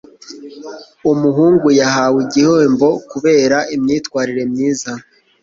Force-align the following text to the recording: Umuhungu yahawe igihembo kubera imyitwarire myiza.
Umuhungu 1.11 1.67
yahawe 1.79 2.17
igihembo 2.25 2.89
kubera 3.11 3.57
imyitwarire 3.75 4.43
myiza. 4.51 4.91